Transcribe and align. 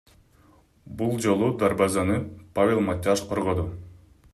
Бул 1.01 1.13
жолу 1.27 1.51
дарбазаны 1.65 2.19
Павел 2.59 2.83
Матяш 2.91 3.27
коргоду. 3.33 3.73